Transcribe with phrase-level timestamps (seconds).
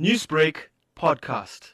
[0.00, 0.56] Newsbreak
[0.98, 1.70] podcast.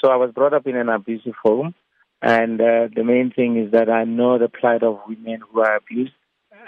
[0.00, 1.74] So I was brought up in an abusive home,
[2.22, 5.74] and uh, the main thing is that I know the plight of women who are
[5.74, 6.12] abused,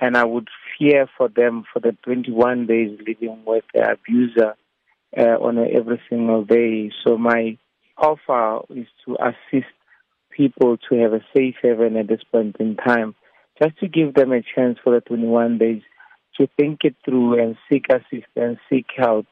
[0.00, 4.56] and I would fear for them for the 21 days living with the abuser
[5.16, 6.91] uh, on every single day.
[7.07, 7.57] So my
[7.96, 9.71] offer is to assist
[10.32, 13.14] people to have a safe haven at this point in time,
[13.62, 15.82] just to give them a chance for the 21 days
[16.41, 19.27] to think it through and seek assistance, seek help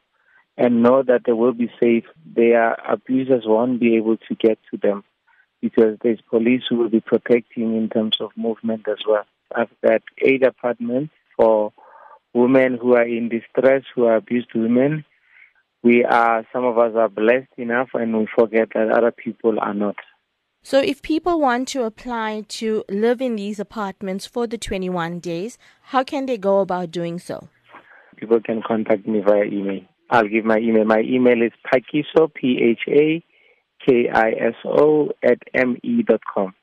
[0.59, 2.05] and know that they will be safe.
[2.35, 5.05] Their abusers won't be able to get to them
[5.63, 9.25] because there's police who will be protecting in terms of movement as well.
[9.55, 11.73] I've got eight apartments for
[12.35, 15.05] women who are in distress, who are abused women.
[15.83, 19.75] We are, some of us are blessed enough and we forget that other people are
[19.75, 19.97] not.
[20.61, 25.57] So, if people want to apply to live in these apartments for the 21 days,
[25.83, 27.49] how can they go about doing so?
[28.17, 29.83] People can contact me via email.
[30.11, 30.85] I'll give my email.
[30.85, 33.23] My email is phakiso, P-H-A-K-I-S-O,
[35.23, 36.55] at me dot com.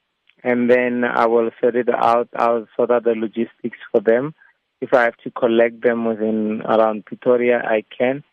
[0.44, 2.30] And then I will sort it out.
[2.36, 4.34] I'll sort out the logistics for them.
[4.82, 8.24] If I have to collect them within around Pretoria, I can.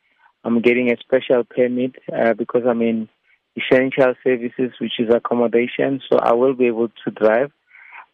[0.45, 3.09] I'm getting a special permit uh, because I'm in
[3.57, 7.53] essential services, which is accommodation, so I will be able to drive.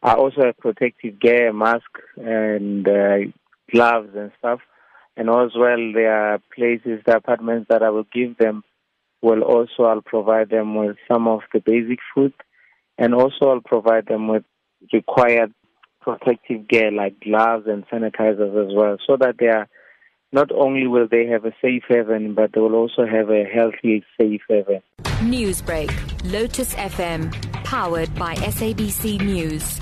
[0.02, 3.18] I also have protective gear, mask, and uh,
[3.72, 4.60] gloves and stuff
[5.18, 8.62] and as well there are places, the apartments that I will give them
[9.20, 12.32] will also I'll provide them with some of the basic food
[12.96, 14.44] and also I'll provide them with
[14.92, 15.52] required
[16.00, 19.68] protective gear like gloves and sanitizers as well so that they are
[20.30, 24.04] not only will they have a safe haven but they will also have a healthy
[24.20, 24.82] safe haven.
[25.20, 25.90] Newsbreak,
[26.32, 27.32] Lotus FM,
[27.64, 29.77] powered by SABC News.